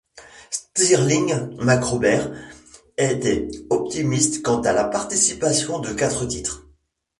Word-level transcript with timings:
Stirling 0.49 1.31
macrobert 1.59 2.31
était 2.97 3.49
optimiste 3.69 4.41
quant 4.43 4.59
à 4.61 4.73
la 4.73 4.85
participation 4.85 5.77
de 5.77 5.93
quatre 5.93 6.25
titres. 6.25 6.65